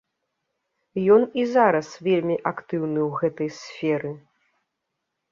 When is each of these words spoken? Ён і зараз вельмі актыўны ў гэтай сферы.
Ён 1.15 1.21
і 1.41 1.43
зараз 1.55 1.87
вельмі 2.07 2.37
актыўны 2.51 3.01
ў 3.07 3.11
гэтай 3.19 3.49
сферы. 3.59 4.11